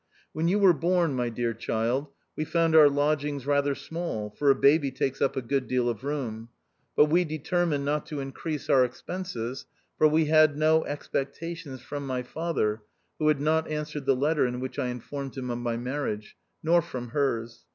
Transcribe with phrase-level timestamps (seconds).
[0.33, 4.55] When you were born, my dear child, we found our lodgings rather small, for a
[4.55, 6.49] baby takes up a good deal of room.
[6.95, 9.67] But we de termined not to increase our expenses,
[9.99, 12.81] for we had no expectations from my father
[13.19, 16.81] (who had not answered the letter in which I informed him of my marriage), nor
[16.81, 17.65] from hers.